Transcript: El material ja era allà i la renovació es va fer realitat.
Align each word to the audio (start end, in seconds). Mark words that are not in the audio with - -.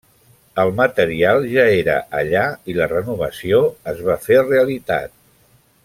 El 0.61 0.71
material 0.77 1.45
ja 1.51 1.65
era 1.81 1.97
allà 2.21 2.45
i 2.73 2.77
la 2.79 2.87
renovació 2.95 3.61
es 3.93 4.03
va 4.09 4.17
fer 4.27 4.41
realitat. 4.51 5.15